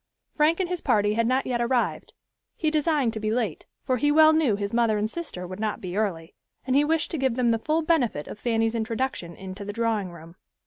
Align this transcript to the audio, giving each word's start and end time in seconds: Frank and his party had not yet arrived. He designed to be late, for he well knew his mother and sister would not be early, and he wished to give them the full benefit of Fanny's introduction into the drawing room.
Frank 0.33 0.59
and 0.59 0.67
his 0.67 0.81
party 0.81 1.13
had 1.13 1.27
not 1.27 1.45
yet 1.45 1.61
arrived. 1.61 2.13
He 2.57 2.71
designed 2.71 3.13
to 3.13 3.19
be 3.19 3.29
late, 3.29 3.67
for 3.83 3.97
he 3.97 4.11
well 4.11 4.33
knew 4.33 4.55
his 4.55 4.73
mother 4.73 4.97
and 4.97 5.07
sister 5.07 5.45
would 5.45 5.59
not 5.59 5.79
be 5.79 5.95
early, 5.95 6.33
and 6.65 6.75
he 6.75 6.83
wished 6.83 7.11
to 7.11 7.19
give 7.19 7.35
them 7.35 7.51
the 7.51 7.59
full 7.59 7.83
benefit 7.83 8.27
of 8.27 8.39
Fanny's 8.39 8.73
introduction 8.73 9.35
into 9.35 9.63
the 9.63 9.71
drawing 9.71 10.11
room. 10.11 10.37